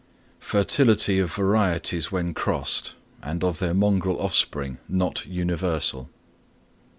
_Fertility 0.41 1.21
of 1.21 1.31
Varieties 1.31 2.11
when 2.11 2.33
Crossed, 2.33 2.95
and 3.21 3.43
of 3.43 3.59
their 3.59 3.75
Mongrel 3.75 4.19
Offspring, 4.19 4.79
not 4.89 5.27
universal. 5.27 6.09